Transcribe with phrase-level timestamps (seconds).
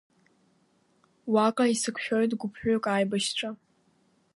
[1.33, 3.49] Уаҟа исықәшәоит гәыԥҩык аибашьцәа.